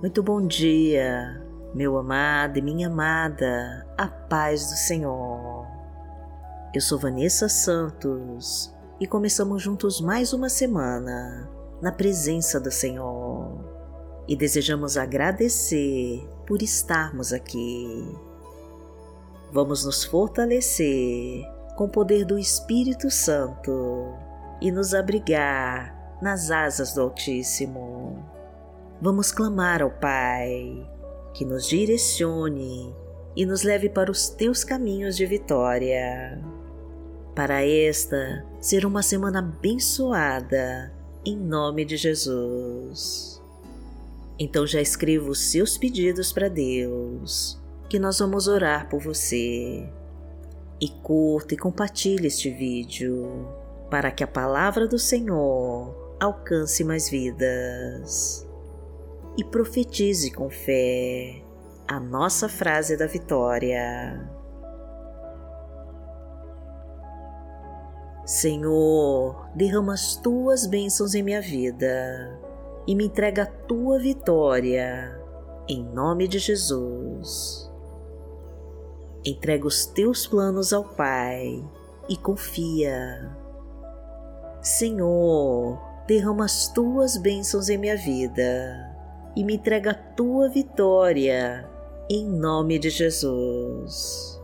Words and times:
Muito 0.00 0.22
bom 0.22 0.46
dia, 0.46 1.42
meu 1.72 1.96
amado 1.96 2.58
e 2.58 2.62
minha 2.62 2.88
amada, 2.88 3.86
a 3.96 4.06
paz 4.06 4.68
do 4.68 4.76
Senhor. 4.76 5.66
Eu 6.74 6.80
sou 6.80 6.98
Vanessa 6.98 7.48
Santos 7.48 8.74
e 9.00 9.06
começamos 9.06 9.62
juntos 9.62 10.00
mais 10.00 10.34
uma 10.34 10.50
semana 10.50 11.48
na 11.80 11.90
presença 11.90 12.60
do 12.60 12.70
Senhor 12.70 13.64
e 14.28 14.36
desejamos 14.36 14.98
agradecer 14.98 16.28
por 16.46 16.60
estarmos 16.60 17.32
aqui. 17.32 18.04
Vamos 19.52 19.86
nos 19.86 20.04
fortalecer 20.04 21.44
com 21.76 21.84
o 21.84 21.90
poder 21.90 22.26
do 22.26 22.38
Espírito 22.38 23.10
Santo 23.10 24.12
e 24.60 24.70
nos 24.70 24.92
abrigar 24.92 26.18
nas 26.20 26.50
asas 26.50 26.92
do 26.92 27.02
Altíssimo 27.02 28.33
vamos 29.00 29.32
clamar 29.32 29.82
ao 29.82 29.90
Pai 29.90 30.88
que 31.34 31.44
nos 31.44 31.66
direcione 31.66 32.94
e 33.36 33.44
nos 33.44 33.62
leve 33.62 33.88
para 33.88 34.10
os 34.10 34.28
teus 34.28 34.62
caminhos 34.62 35.16
de 35.16 35.26
vitória. 35.26 36.40
Para 37.34 37.66
esta 37.66 38.46
ser 38.60 38.86
uma 38.86 39.02
semana 39.02 39.40
abençoada, 39.40 40.92
em 41.26 41.36
nome 41.36 41.84
de 41.84 41.96
Jesus. 41.96 43.42
Então 44.38 44.64
já 44.66 44.80
escreva 44.80 45.28
os 45.28 45.50
seus 45.50 45.76
pedidos 45.76 46.32
para 46.32 46.48
Deus, 46.48 47.60
que 47.88 47.98
nós 47.98 48.20
vamos 48.20 48.46
orar 48.46 48.88
por 48.88 49.00
você. 49.00 49.88
E 50.80 50.88
curta 51.02 51.54
e 51.54 51.56
compartilhe 51.56 52.28
este 52.28 52.50
vídeo, 52.50 53.48
para 53.90 54.12
que 54.12 54.22
a 54.22 54.28
palavra 54.28 54.86
do 54.86 54.98
Senhor 54.98 56.16
alcance 56.20 56.84
mais 56.84 57.08
vidas 57.08 58.43
e 59.36 59.42
profetize 59.42 60.30
com 60.30 60.48
fé 60.48 61.42
a 61.86 62.00
nossa 62.00 62.48
frase 62.48 62.96
da 62.96 63.06
vitória. 63.06 64.30
Senhor, 68.24 69.50
derrama 69.54 69.92
as 69.92 70.16
tuas 70.16 70.66
bênçãos 70.66 71.14
em 71.14 71.22
minha 71.22 71.42
vida 71.42 72.40
e 72.86 72.94
me 72.94 73.04
entrega 73.06 73.42
a 73.42 73.46
tua 73.46 73.98
vitória, 73.98 75.20
em 75.68 75.84
nome 75.84 76.26
de 76.26 76.38
Jesus. 76.38 77.70
Entrega 79.24 79.66
os 79.66 79.84
teus 79.84 80.26
planos 80.26 80.72
ao 80.72 80.84
Pai 80.84 81.62
e 82.08 82.16
confia. 82.16 83.36
Senhor, 84.62 85.78
derrama 86.06 86.46
as 86.46 86.68
tuas 86.68 87.18
bênçãos 87.18 87.68
em 87.68 87.76
minha 87.76 87.96
vida 87.96 88.93
e 89.36 89.44
me 89.44 89.54
entrega 89.54 89.90
a 89.90 89.94
tua 89.94 90.48
vitória, 90.48 91.68
em 92.08 92.28
nome 92.28 92.78
de 92.78 92.90
Jesus. 92.90 94.40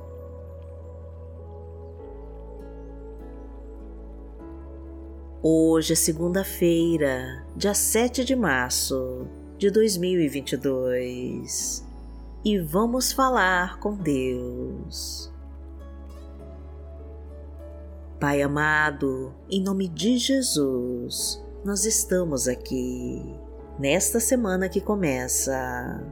Hoje 5.42 5.94
é 5.94 5.96
segunda-feira, 5.96 7.46
dia 7.56 7.72
7 7.72 8.24
de 8.24 8.36
março 8.36 9.26
de 9.56 9.70
2022 9.70 11.82
e 12.44 12.58
vamos 12.58 13.12
falar 13.12 13.78
com 13.78 13.94
Deus. 13.94 15.32
Pai 18.18 18.42
amado, 18.42 19.32
em 19.48 19.62
nome 19.62 19.88
de 19.88 20.18
Jesus, 20.18 21.42
nós 21.64 21.86
estamos 21.86 22.46
aqui 22.46 23.34
nesta 23.80 24.20
semana 24.20 24.68
que 24.68 24.78
começa 24.78 26.06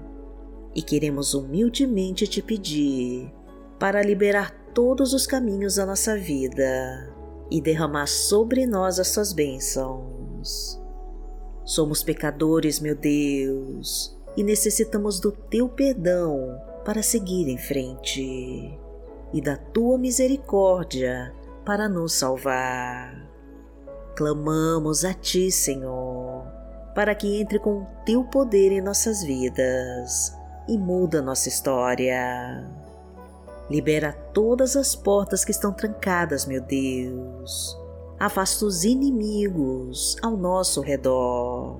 e 0.74 0.80
queremos 0.80 1.34
humildemente 1.34 2.26
te 2.26 2.40
pedir 2.40 3.30
para 3.78 4.02
liberar 4.02 4.50
todos 4.72 5.12
os 5.12 5.26
caminhos 5.26 5.74
da 5.74 5.84
nossa 5.84 6.16
vida 6.16 7.14
e 7.50 7.60
derramar 7.60 8.06
sobre 8.06 8.66
nós 8.66 8.98
as 8.98 9.08
suas 9.08 9.34
bênçãos. 9.34 10.80
Somos 11.62 12.02
pecadores, 12.02 12.80
meu 12.80 12.96
Deus, 12.96 14.18
e 14.34 14.42
necessitamos 14.42 15.20
do 15.20 15.30
teu 15.30 15.68
perdão 15.68 16.58
para 16.86 17.02
seguir 17.02 17.48
em 17.48 17.58
frente 17.58 18.80
e 19.30 19.42
da 19.42 19.58
tua 19.58 19.98
misericórdia 19.98 21.34
para 21.66 21.86
nos 21.86 22.14
salvar. 22.14 23.28
Clamamos 24.16 25.04
a 25.04 25.12
ti, 25.12 25.52
Senhor 25.52 26.27
para 26.98 27.14
que 27.14 27.40
entre 27.40 27.60
com 27.60 27.82
o 27.82 27.86
teu 28.04 28.24
poder 28.24 28.72
em 28.72 28.80
nossas 28.80 29.22
vidas 29.22 30.36
e 30.66 30.76
muda 30.76 31.22
nossa 31.22 31.48
história. 31.48 32.68
Libera 33.70 34.12
todas 34.12 34.74
as 34.74 34.96
portas 34.96 35.44
que 35.44 35.52
estão 35.52 35.72
trancadas, 35.72 36.44
meu 36.44 36.60
Deus. 36.60 37.78
Afasta 38.18 38.64
os 38.64 38.82
inimigos 38.82 40.16
ao 40.20 40.36
nosso 40.36 40.80
redor. 40.80 41.78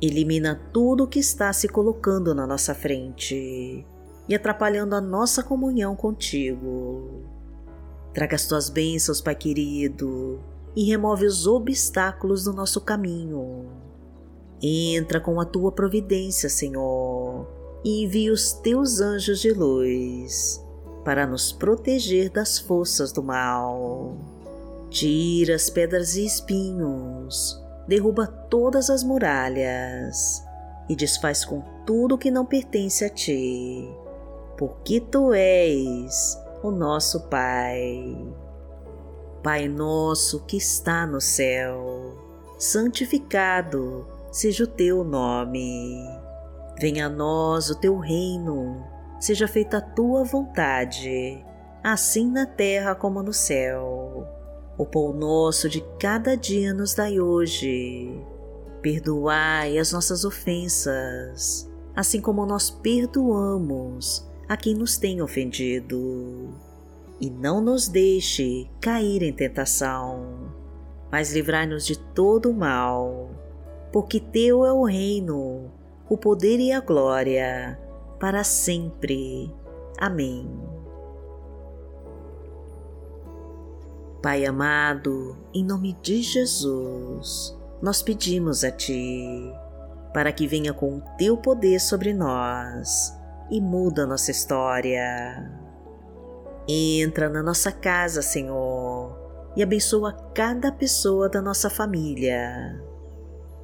Elimina 0.00 0.54
tudo 0.72 1.08
que 1.08 1.18
está 1.18 1.52
se 1.52 1.66
colocando 1.66 2.32
na 2.32 2.46
nossa 2.46 2.76
frente 2.76 3.84
e 4.28 4.34
atrapalhando 4.36 4.94
a 4.94 5.00
nossa 5.00 5.42
comunhão 5.42 5.96
contigo. 5.96 7.24
Traga 8.14 8.36
as 8.36 8.46
tuas 8.46 8.70
bênçãos, 8.70 9.20
Pai 9.20 9.34
querido, 9.34 10.38
e 10.76 10.84
remove 10.84 11.26
os 11.26 11.44
obstáculos 11.44 12.44
do 12.44 12.52
nosso 12.52 12.80
caminho 12.80 13.77
Entra 14.60 15.20
com 15.20 15.40
a 15.40 15.44
tua 15.44 15.70
providência, 15.70 16.48
Senhor, 16.48 17.46
e 17.84 18.04
envia 18.04 18.32
os 18.32 18.52
teus 18.52 19.00
anjos 19.00 19.40
de 19.40 19.52
luz 19.52 20.64
para 21.04 21.26
nos 21.26 21.52
proteger 21.52 22.28
das 22.28 22.58
forças 22.58 23.12
do 23.12 23.22
mal. 23.22 24.16
Tira 24.90 25.54
as 25.54 25.70
pedras 25.70 26.16
e 26.16 26.26
espinhos, 26.26 27.56
derruba 27.86 28.26
todas 28.26 28.90
as 28.90 29.04
muralhas 29.04 30.42
e 30.88 30.96
desfaz 30.96 31.44
com 31.44 31.62
tudo 31.86 32.18
que 32.18 32.30
não 32.30 32.44
pertence 32.44 33.04
a 33.04 33.10
ti, 33.10 33.88
porque 34.56 35.00
tu 35.00 35.32
és 35.32 36.36
o 36.64 36.70
nosso 36.70 37.28
Pai. 37.28 38.16
Pai 39.42 39.68
nosso 39.68 40.40
que 40.46 40.56
está 40.56 41.06
no 41.06 41.20
céu, 41.20 42.18
santificado 42.58 44.17
seja 44.30 44.64
o 44.64 44.66
teu 44.66 45.02
nome. 45.04 46.04
Venha 46.80 47.06
a 47.06 47.10
nós 47.10 47.70
o 47.70 47.74
teu 47.74 47.98
reino, 47.98 48.84
seja 49.18 49.48
feita 49.48 49.78
a 49.78 49.80
tua 49.80 50.22
vontade, 50.24 51.44
assim 51.82 52.30
na 52.30 52.46
terra 52.46 52.94
como 52.94 53.22
no 53.22 53.32
céu. 53.32 54.26
O 54.76 54.86
pão 54.86 55.12
nosso 55.12 55.68
de 55.68 55.80
cada 55.98 56.36
dia 56.36 56.72
nos 56.72 56.94
dai 56.94 57.18
hoje. 57.18 58.24
Perdoai 58.80 59.76
as 59.76 59.92
nossas 59.92 60.24
ofensas, 60.24 61.68
assim 61.96 62.20
como 62.20 62.46
nós 62.46 62.70
perdoamos 62.70 64.24
a 64.48 64.56
quem 64.56 64.74
nos 64.74 64.96
tem 64.96 65.20
ofendido. 65.20 66.54
E 67.20 67.28
não 67.28 67.60
nos 67.60 67.88
deixe 67.88 68.70
cair 68.80 69.24
em 69.24 69.32
tentação, 69.32 70.52
mas 71.10 71.32
livrai-nos 71.32 71.84
de 71.84 71.98
todo 71.98 72.50
o 72.50 72.54
mal 72.54 73.37
porque 73.92 74.20
Teu 74.20 74.64
é 74.64 74.72
o 74.72 74.84
reino, 74.84 75.70
o 76.08 76.16
poder 76.16 76.58
e 76.60 76.72
a 76.72 76.80
glória, 76.80 77.78
para 78.18 78.44
sempre. 78.44 79.52
Amém. 79.98 80.48
Pai 84.22 84.44
amado, 84.44 85.36
em 85.54 85.64
nome 85.64 85.96
de 86.02 86.22
Jesus, 86.22 87.56
nós 87.80 88.02
pedimos 88.02 88.64
a 88.64 88.70
Ti 88.70 89.52
para 90.12 90.32
que 90.32 90.46
venha 90.46 90.72
com 90.72 90.98
o 90.98 91.02
Teu 91.16 91.36
poder 91.36 91.78
sobre 91.78 92.12
nós 92.12 93.16
e 93.50 93.60
muda 93.60 94.06
nossa 94.06 94.30
história. 94.30 95.50
Entra 96.68 97.30
na 97.30 97.42
nossa 97.42 97.72
casa, 97.72 98.20
Senhor, 98.20 99.16
e 99.56 99.62
abençoa 99.62 100.12
cada 100.34 100.70
pessoa 100.70 101.28
da 101.28 101.40
nossa 101.40 101.70
família 101.70 102.87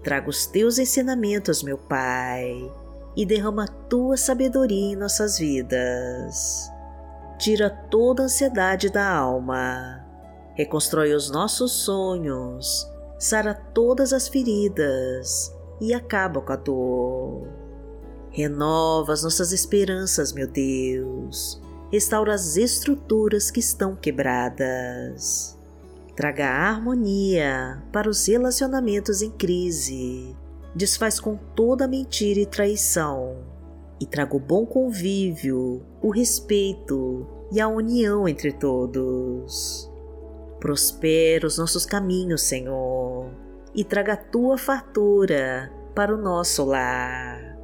Traga 0.04 0.28
os 0.28 0.44
teus 0.44 0.78
ensinamentos, 0.78 1.62
meu 1.62 1.78
Pai, 1.78 2.70
e 3.16 3.24
derrama 3.24 3.64
a 3.64 3.68
tua 3.68 4.18
sabedoria 4.18 4.92
em 4.92 4.96
nossas 4.96 5.38
vidas. 5.38 6.70
Tira 7.38 7.70
toda 7.70 8.22
a 8.22 8.24
ansiedade 8.26 8.90
da 8.90 9.08
alma, 9.08 10.04
reconstrói 10.54 11.14
os 11.14 11.30
nossos 11.30 11.72
sonhos, 11.72 12.86
sara 13.18 13.54
todas 13.54 14.12
as 14.12 14.28
feridas 14.28 15.50
e 15.80 15.94
acaba 15.94 16.42
com 16.42 16.52
a 16.52 16.56
dor. 16.56 17.48
Renova 18.30 19.14
as 19.14 19.22
nossas 19.22 19.52
esperanças, 19.52 20.34
meu 20.34 20.46
Deus. 20.46 21.58
Restaura 21.90 22.34
as 22.34 22.58
estruturas 22.58 23.50
que 23.50 23.60
estão 23.60 23.96
quebradas 23.96 25.56
traga 26.16 26.48
harmonia 26.48 27.82
para 27.92 28.08
os 28.08 28.26
relacionamentos 28.26 29.22
em 29.22 29.30
crise 29.30 30.36
desfaz 30.74 31.20
com 31.20 31.36
toda 31.36 31.86
mentira 31.86 32.40
e 32.40 32.46
traição, 32.46 33.36
e 34.00 34.06
traga 34.06 34.36
o 34.36 34.40
bom 34.40 34.66
convívio, 34.66 35.82
o 36.02 36.10
respeito 36.10 37.26
e 37.52 37.60
a 37.60 37.68
união 37.68 38.28
entre 38.28 38.52
todos. 38.52 39.90
Prospera 40.58 41.46
os 41.46 41.58
nossos 41.58 41.86
caminhos, 41.86 42.42
Senhor, 42.42 43.30
e 43.74 43.84
traga 43.84 44.14
a 44.14 44.16
tua 44.16 44.58
fartura 44.58 45.70
para 45.94 46.12
o 46.12 46.20
nosso 46.20 46.64
lar. 46.64 47.56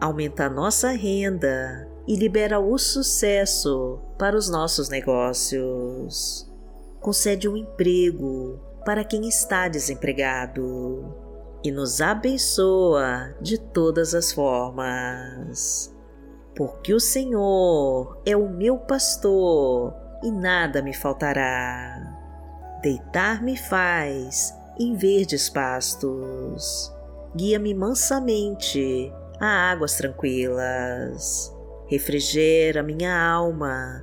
Aumenta 0.00 0.44
a 0.44 0.50
nossa 0.50 0.90
renda 0.90 1.88
e 2.06 2.14
libera 2.14 2.60
o 2.60 2.78
sucesso 2.78 3.98
para 4.18 4.36
os 4.36 4.48
nossos 4.48 4.88
negócios. 4.88 6.53
Concede 7.04 7.46
um 7.46 7.54
emprego 7.54 8.58
para 8.82 9.04
quem 9.04 9.28
está 9.28 9.68
desempregado 9.68 11.14
e 11.62 11.70
nos 11.70 12.00
abençoa 12.00 13.34
de 13.42 13.58
todas 13.58 14.14
as 14.14 14.32
formas. 14.32 15.94
Porque 16.56 16.94
o 16.94 16.98
Senhor 16.98 18.22
é 18.24 18.34
o 18.34 18.48
meu 18.48 18.78
pastor 18.78 19.92
e 20.22 20.30
nada 20.30 20.80
me 20.80 20.94
faltará. 20.94 22.10
Deitar-me 22.80 23.54
faz 23.54 24.54
em 24.80 24.96
verdes 24.96 25.50
pastos, 25.50 26.90
guia-me 27.36 27.74
mansamente 27.74 29.12
a 29.38 29.70
águas 29.70 29.94
tranquilas, 29.98 31.54
refrigera 31.86 32.82
minha 32.82 33.14
alma, 33.14 34.02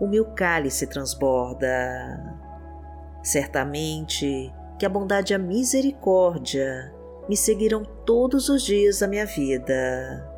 o 0.00 0.06
meu 0.06 0.24
cálice 0.26 0.86
transborda. 0.86 1.68
Certamente 3.22 4.52
que 4.78 4.84
a 4.84 4.88
bondade 4.88 5.32
e 5.32 5.36
a 5.36 5.38
misericórdia 5.38 6.92
me 7.28 7.36
seguirão 7.36 7.84
todos 8.04 8.48
os 8.48 8.62
dias 8.62 8.98
da 8.98 9.08
minha 9.08 9.24
vida, 9.24 10.30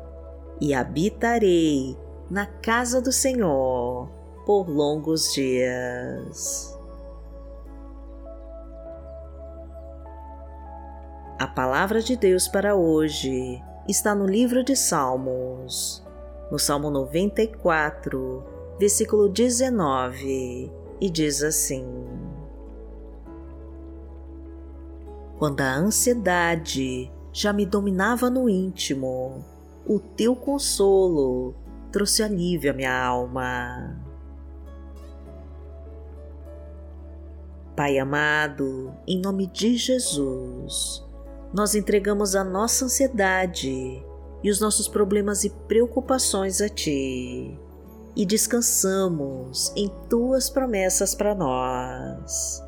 e 0.61 0.73
habitarei 0.73 1.97
na 2.29 2.45
casa 2.45 3.01
do 3.01 3.11
Senhor 3.11 4.09
por 4.45 4.69
longos 4.69 5.33
dias. 5.33 6.77
A 11.39 11.47
palavra 11.47 12.01
de 12.01 12.15
Deus 12.15 12.47
para 12.47 12.75
hoje 12.75 13.61
está 13.87 14.15
no 14.15 14.25
livro 14.25 14.63
de 14.63 14.75
Salmos, 14.75 16.03
no 16.49 16.57
Salmo 16.57 16.89
94, 16.89 18.56
versículo 18.79 19.29
19, 19.29 20.71
e 21.01 21.09
diz 21.09 21.43
assim: 21.43 21.85
quando 25.37 25.61
a 25.61 25.75
ansiedade 25.75 27.11
já 27.31 27.53
me 27.53 27.63
dominava 27.63 28.27
no 28.27 28.49
íntimo, 28.49 29.45
o 29.85 29.99
teu 29.99 30.35
consolo 30.35 31.53
trouxe 31.91 32.23
alívio 32.23 32.71
à 32.71 32.73
minha 32.73 33.05
alma. 33.05 33.95
Pai 37.75 37.99
amado, 37.99 38.91
em 39.05 39.21
nome 39.21 39.45
de 39.45 39.77
Jesus, 39.77 41.05
nós 41.53 41.75
entregamos 41.75 42.35
a 42.35 42.43
nossa 42.43 42.85
ansiedade 42.85 44.03
e 44.43 44.49
os 44.49 44.59
nossos 44.59 44.87
problemas 44.87 45.43
e 45.43 45.51
preocupações 45.51 46.61
a 46.61 46.67
Ti 46.67 47.59
e 48.17 48.25
descansamos 48.25 49.71
em 49.77 49.87
Tuas 50.09 50.49
promessas 50.49 51.15
para 51.15 51.33
nós 51.33 52.67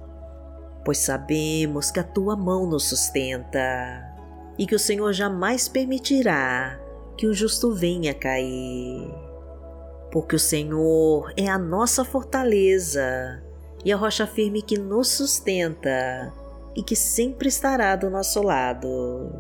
pois 0.90 0.98
sabemos 0.98 1.92
que 1.92 2.00
a 2.00 2.04
tua 2.04 2.36
mão 2.36 2.66
nos 2.66 2.86
sustenta 2.86 4.12
e 4.57 4.66
que 4.66 4.74
o 4.74 4.80
Senhor 4.80 5.13
jamais 5.13 5.68
permitirá 5.68 6.80
que 7.16 7.28
o 7.28 7.34
justo 7.34 7.74
venha 7.75 8.12
cair. 8.12 9.07
Porque 10.12 10.36
o 10.36 10.40
Senhor 10.40 11.31
é 11.38 11.48
a 11.48 11.60
nossa 11.60 12.04
fortaleza 12.04 13.44
e 13.86 13.94
a 13.94 13.96
rocha 13.96 14.25
firme 14.25 14.62
que 14.62 14.80
nos 14.80 15.10
sustenta 15.10 16.34
e 16.75 16.81
que 16.81 16.96
sempre 16.96 17.50
estará 17.50 17.96
do 17.96 18.10
nosso 18.10 18.42
lado. 18.42 19.31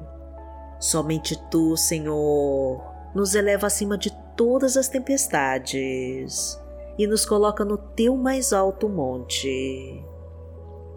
Somente 0.79 1.35
tu, 1.49 1.75
Senhor, 1.75 2.79
nos 3.15 3.33
eleva 3.33 3.67
acima 3.67 3.97
de 3.97 4.11
todas 4.39 4.77
as 4.77 4.87
tempestades 4.87 6.57
e 6.97 7.05
nos 7.05 7.25
coloca 7.25 7.65
no 7.65 7.77
teu 7.77 8.15
mais 8.15 8.53
alto 8.53 8.87
monte. 8.87 10.01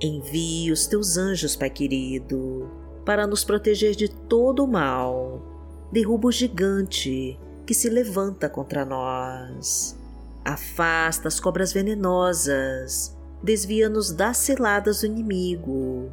Envie 0.01 0.71
os 0.71 0.87
teus 0.87 1.17
anjos, 1.17 1.57
Pai 1.57 1.69
querido, 1.69 2.71
para 3.05 3.27
nos 3.27 3.43
proteger 3.43 3.97
de 3.97 4.09
todo 4.09 4.63
o 4.63 4.69
mal. 4.69 5.43
Derruba 5.91 6.29
o 6.29 6.33
gigante 6.33 7.37
que 7.67 7.75
se 7.75 7.91
levanta 7.91 8.49
contra 8.49 8.85
nós. 8.85 9.99
Afasta 10.45 11.27
as 11.27 11.41
cobras 11.41 11.73
venenosas, 11.73 13.19
desvia-nos 13.43 14.13
das 14.13 14.37
ciladas 14.37 15.01
do 15.01 15.07
inimigo, 15.07 16.13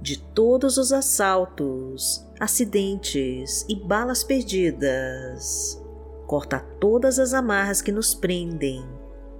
de 0.00 0.16
todos 0.16 0.78
os 0.78 0.92
assaltos, 0.92 2.24
acidentes 2.38 3.66
e 3.68 3.74
balas 3.74 4.22
perdidas. 4.22 5.82
Corta 6.28 6.60
todas 6.78 7.18
as 7.18 7.34
amarras 7.34 7.82
que 7.82 7.90
nos 7.90 8.14
prendem 8.14 8.86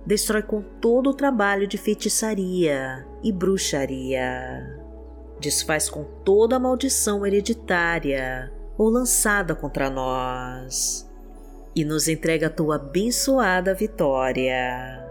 destrói 0.08 0.40
com 0.40 0.62
todo 0.62 1.10
o 1.10 1.14
trabalho 1.14 1.66
de 1.66 1.76
feitiçaria 1.76 3.06
e 3.22 3.30
bruxaria. 3.30 4.82
Desfaz 5.38 5.90
com 5.90 6.02
toda 6.24 6.56
a 6.56 6.58
maldição 6.58 7.26
hereditária 7.26 8.50
ou 8.78 8.88
lançada 8.88 9.54
contra 9.54 9.90
nós 9.90 11.06
e 11.76 11.84
nos 11.84 12.08
entrega 12.08 12.46
a 12.46 12.50
tua 12.50 12.76
abençoada 12.76 13.74
vitória. 13.74 15.06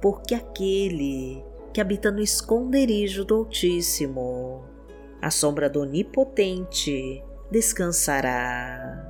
Porque 0.00 0.32
aquele 0.32 1.44
que 1.74 1.80
habita 1.80 2.12
no 2.12 2.20
esconderijo 2.20 3.24
do 3.24 3.34
Altíssimo, 3.34 4.62
a 5.20 5.28
sombra 5.28 5.68
do 5.68 5.80
Onipotente, 5.80 7.20
descansará. 7.50 9.09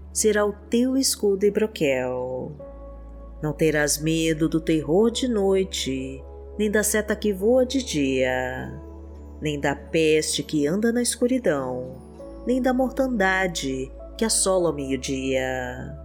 será 0.13 0.45
o 0.45 0.53
teu 0.69 0.97
escudo 0.97 1.45
e 1.45 1.51
broquel. 1.51 2.51
Não 3.41 3.53
terás 3.53 3.97
medo 3.97 4.47
do 4.47 4.59
terror 4.59 5.09
de 5.09 5.27
noite, 5.27 6.23
nem 6.57 6.69
da 6.69 6.83
seta 6.83 7.15
que 7.15 7.33
voa 7.33 7.65
de 7.65 7.83
dia, 7.83 8.79
nem 9.41 9.59
da 9.59 9.75
peste 9.75 10.43
que 10.43 10.67
anda 10.67 10.91
na 10.91 11.01
escuridão, 11.01 11.95
nem 12.45 12.61
da 12.61 12.73
mortandade 12.73 13.91
que 14.17 14.25
assola 14.25 14.69
ao 14.69 14.75
meio-dia. 14.75 15.97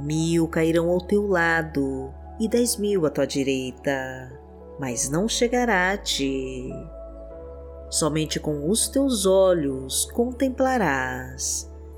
Mil 0.00 0.48
cairão 0.48 0.90
ao 0.90 1.00
teu 1.00 1.26
lado 1.26 2.12
e 2.38 2.48
dez 2.48 2.76
mil 2.76 3.06
à 3.06 3.10
tua 3.10 3.26
direita, 3.26 4.30
mas 4.78 5.08
não 5.08 5.28
chegará 5.28 5.92
a 5.92 5.96
ti. 5.96 6.70
Somente 7.88 8.40
com 8.40 8.68
os 8.68 8.88
teus 8.88 9.26
olhos 9.26 10.06
contemplarás 10.06 11.71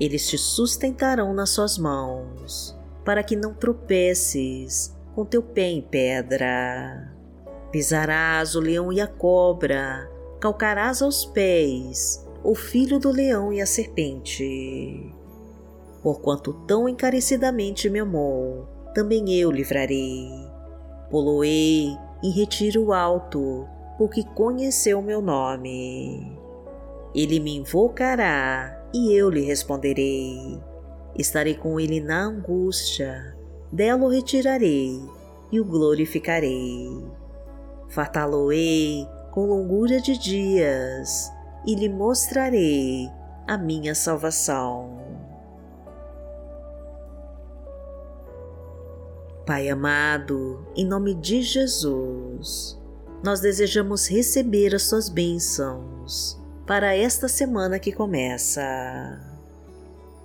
Eles 0.00 0.28
te 0.28 0.38
sustentarão 0.38 1.34
nas 1.34 1.50
suas 1.50 1.76
mãos, 1.76 2.78
para 3.04 3.22
que 3.22 3.34
não 3.34 3.52
tropeces 3.52 4.96
com 5.14 5.24
teu 5.24 5.42
pé 5.42 5.70
em 5.70 5.82
pedra. 5.82 7.12
Pisarás 7.72 8.54
o 8.54 8.60
leão 8.60 8.92
e 8.92 9.00
a 9.00 9.06
cobra, 9.06 10.08
calcarás 10.40 11.02
aos 11.02 11.24
pés 11.24 12.24
o 12.44 12.54
filho 12.54 13.00
do 13.00 13.10
leão 13.10 13.52
e 13.52 13.60
a 13.60 13.66
serpente. 13.66 15.12
Porquanto 16.02 16.52
tão 16.66 16.88
encarecidamente 16.88 17.90
me 17.90 17.98
amou, 17.98 18.68
também 18.94 19.34
eu 19.34 19.50
livrarei. 19.50 20.30
Poloei 21.10 21.96
em 22.22 22.30
retiro 22.30 22.92
alto, 22.92 23.66
porque 23.96 24.22
conheceu 24.22 25.02
meu 25.02 25.20
nome. 25.20 26.38
Ele 27.14 27.40
me 27.40 27.56
invocará 27.56 28.77
e 28.92 29.12
eu 29.12 29.28
lhe 29.30 29.40
responderei. 29.40 30.60
Estarei 31.16 31.54
com 31.54 31.78
ele 31.80 32.00
na 32.00 32.24
angústia, 32.24 33.36
dela 33.72 34.04
o 34.04 34.08
retirarei 34.08 35.00
e 35.50 35.60
o 35.60 35.64
glorificarei. 35.64 36.88
Fartá-lo-ei 37.88 39.06
com 39.30 39.46
longura 39.46 40.00
de 40.00 40.16
dias 40.18 41.30
e 41.66 41.74
lhe 41.74 41.88
mostrarei 41.88 43.08
a 43.46 43.56
minha 43.58 43.94
salvação. 43.94 44.98
Pai 49.44 49.68
amado, 49.70 50.66
em 50.76 50.84
nome 50.84 51.14
de 51.14 51.40
Jesus, 51.40 52.78
nós 53.24 53.40
desejamos 53.40 54.08
receber 54.08 54.74
as 54.74 54.82
Suas 54.82 55.08
bênçãos 55.08 56.38
para 56.68 56.94
esta 56.94 57.28
semana 57.28 57.78
que 57.78 57.90
começa. 57.90 58.60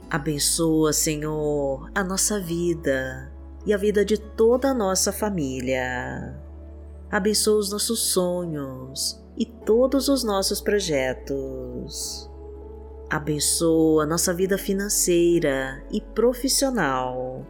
Abençoa, 0.09 0.91
Senhor, 0.91 1.89
a 1.95 2.03
nossa 2.03 2.37
vida 2.37 3.31
e 3.65 3.73
a 3.73 3.77
vida 3.77 4.03
de 4.03 4.17
toda 4.17 4.71
a 4.71 4.73
nossa 4.73 5.13
família. 5.13 6.37
Abençoa 7.09 7.59
os 7.59 7.71
nossos 7.71 8.11
sonhos 8.11 9.23
e 9.37 9.45
todos 9.45 10.09
os 10.09 10.21
nossos 10.21 10.59
projetos. 10.59 12.29
Abençoa 13.09 14.05
nossa 14.05 14.33
vida 14.33 14.57
financeira 14.57 15.81
e 15.89 16.01
profissional 16.01 17.47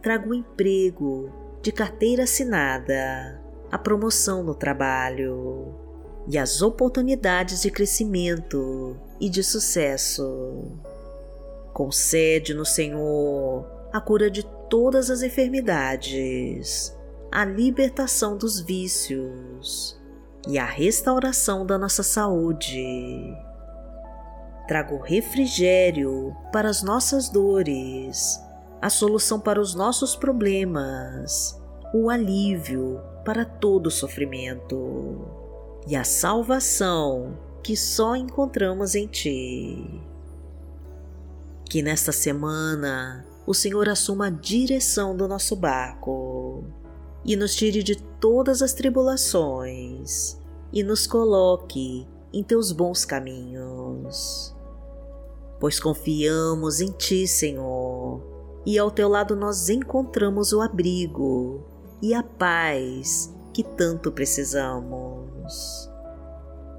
traga 0.00 0.28
um 0.28 0.34
emprego 0.34 1.32
de 1.60 1.72
carteira 1.72 2.22
assinada, 2.22 3.42
a 3.72 3.76
promoção 3.76 4.44
no 4.44 4.54
trabalho 4.54 5.85
e 6.28 6.36
as 6.36 6.62
oportunidades 6.62 7.62
de 7.62 7.70
crescimento 7.70 8.96
e 9.20 9.28
de 9.28 9.42
sucesso. 9.42 10.64
Concede 11.72 12.54
no 12.54 12.64
Senhor 12.64 13.66
a 13.92 14.00
cura 14.00 14.30
de 14.30 14.44
todas 14.68 15.10
as 15.10 15.22
enfermidades, 15.22 16.96
a 17.30 17.44
libertação 17.44 18.36
dos 18.36 18.60
vícios 18.60 20.00
e 20.48 20.58
a 20.58 20.64
restauração 20.64 21.64
da 21.64 21.78
nossa 21.78 22.02
saúde. 22.02 22.84
Traga 24.66 24.94
o 24.94 25.00
refrigério 25.00 26.34
para 26.52 26.68
as 26.68 26.82
nossas 26.82 27.28
dores 27.28 28.40
a 28.80 28.90
solução 28.90 29.40
para 29.40 29.60
os 29.60 29.74
nossos 29.74 30.14
problemas, 30.14 31.60
o 31.94 32.10
alívio 32.10 33.00
para 33.24 33.44
todo 33.44 33.90
sofrimento 33.90 35.45
e 35.86 35.94
a 35.94 36.04
salvação 36.04 37.38
que 37.62 37.76
só 37.76 38.16
encontramos 38.16 38.94
em 38.94 39.06
Ti. 39.06 40.00
Que 41.68 41.82
nesta 41.82 42.12
semana 42.12 43.26
o 43.46 43.54
Senhor 43.54 43.88
assuma 43.88 44.26
a 44.26 44.30
direção 44.30 45.16
do 45.16 45.26
nosso 45.28 45.54
barco 45.56 46.64
e 47.24 47.36
nos 47.36 47.54
tire 47.54 47.82
de 47.82 47.96
todas 48.20 48.62
as 48.62 48.72
tribulações 48.72 50.38
e 50.72 50.82
nos 50.82 51.06
coloque 51.06 52.06
em 52.32 52.42
Teus 52.42 52.72
bons 52.72 53.04
caminhos. 53.04 54.54
Pois 55.58 55.80
confiamos 55.80 56.80
em 56.80 56.90
Ti, 56.92 57.26
Senhor 57.26 58.36
e 58.66 58.76
ao 58.80 58.90
teu 58.90 59.08
lado 59.08 59.36
nós 59.36 59.68
encontramos 59.68 60.52
o 60.52 60.60
abrigo 60.60 61.64
e 62.02 62.12
a 62.12 62.22
paz 62.22 63.32
que 63.54 63.62
tanto 63.62 64.10
precisamos. 64.10 65.15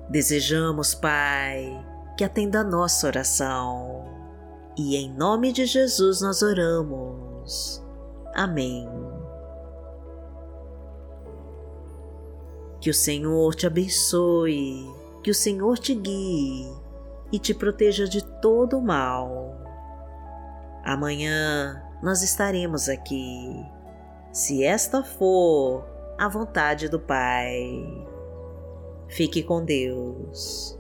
Desejamos, 0.10 0.94
Pai, 0.96 1.86
que 2.18 2.24
atenda 2.24 2.62
a 2.62 2.64
nossa 2.64 3.08
oração 3.08 4.06
e 4.78 4.96
em 4.96 5.14
nome 5.14 5.52
de 5.52 5.66
Jesus 5.66 6.22
nós 6.22 6.42
oramos. 6.42 7.84
Amém. 8.34 8.90
Que 12.80 12.90
o 12.90 12.94
Senhor 12.94 13.56
te 13.56 13.68
abençoe, 13.68 14.86
que 15.24 15.32
o 15.32 15.36
Senhor 15.36 15.78
te 15.78 15.94
guie 15.94 16.72
e 17.32 17.40
te 17.40 17.54
proteja 17.54 18.06
de 18.06 18.24
todo 18.40 18.78
o 18.78 18.82
mal 18.82 19.58
Amanhã 20.88 21.84
nós 22.02 22.24
estaremos 22.24 22.88
aqui, 22.88 23.62
se 24.32 24.64
esta 24.64 25.04
for 25.04 25.86
a 26.18 26.30
vontade 26.30 26.88
do 26.88 26.98
Pai. 26.98 28.08
Fique 29.10 29.44
com 29.44 29.64
Deus. 29.64 30.77